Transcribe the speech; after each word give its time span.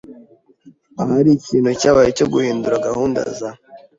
Ahari 1.01 1.29
ikintu 1.37 1.71
cyabaye 1.81 2.09
cyo 2.17 2.25
guhindura 2.33 2.83
gahunda 2.87 3.19
za 3.37 3.49